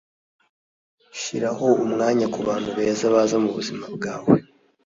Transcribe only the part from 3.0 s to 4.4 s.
baza mubuzima bwawe